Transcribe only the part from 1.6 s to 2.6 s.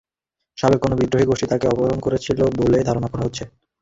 অপহরণ করেছিল